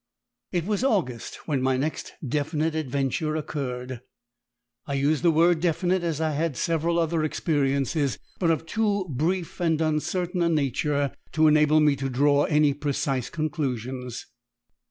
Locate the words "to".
11.33-11.47, 11.97-12.09